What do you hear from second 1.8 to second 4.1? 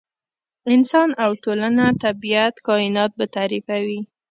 طبیعت، کاینات به تعریفوي.